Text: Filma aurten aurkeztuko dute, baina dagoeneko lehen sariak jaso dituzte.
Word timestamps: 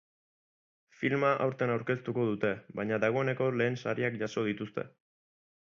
Filma 1.01 1.29
aurten 1.45 1.73
aurkeztuko 1.73 2.25
dute, 2.31 2.51
baina 2.81 3.01
dagoeneko 3.05 3.53
lehen 3.61 3.79
sariak 3.85 4.21
jaso 4.25 4.47
dituzte. 4.51 4.91